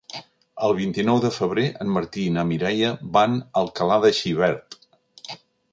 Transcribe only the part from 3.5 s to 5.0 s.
Alcalà de Xivert.